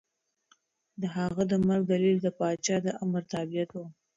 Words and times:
د 1.01 1.03
هغه 1.17 1.43
د 1.51 1.53
مرګ 1.67 1.83
دلیل 1.91 2.17
د 2.21 2.27
پاچا 2.37 2.75
د 2.85 2.87
امر 3.03 3.23
تابعیت 3.33 3.69
و. 3.73 3.77